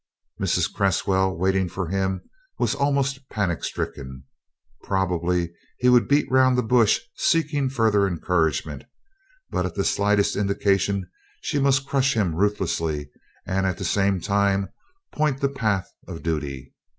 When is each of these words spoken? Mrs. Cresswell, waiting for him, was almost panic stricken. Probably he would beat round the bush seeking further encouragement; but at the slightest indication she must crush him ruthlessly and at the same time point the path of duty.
Mrs. 0.41 0.73
Cresswell, 0.73 1.37
waiting 1.37 1.69
for 1.69 1.89
him, 1.89 2.23
was 2.57 2.73
almost 2.73 3.29
panic 3.29 3.63
stricken. 3.63 4.23
Probably 4.81 5.53
he 5.77 5.89
would 5.89 6.07
beat 6.07 6.25
round 6.31 6.57
the 6.57 6.63
bush 6.63 7.01
seeking 7.17 7.69
further 7.69 8.07
encouragement; 8.07 8.85
but 9.51 9.67
at 9.67 9.75
the 9.75 9.83
slightest 9.85 10.35
indication 10.35 11.07
she 11.41 11.59
must 11.59 11.85
crush 11.85 12.15
him 12.17 12.33
ruthlessly 12.33 13.11
and 13.45 13.67
at 13.67 13.77
the 13.77 13.85
same 13.85 14.19
time 14.19 14.69
point 15.13 15.39
the 15.39 15.49
path 15.49 15.87
of 16.07 16.23
duty. 16.23 16.73